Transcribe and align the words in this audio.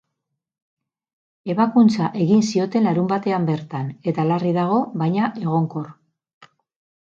Ebakuntza 1.53 2.07
egin 2.25 2.41
zioten 2.53 2.87
larunbatean 2.89 3.45
bertan, 3.51 3.93
eta 4.13 4.27
larri 4.31 4.55
dago, 4.57 4.81
baina 5.03 5.29
egonkor. 5.43 5.87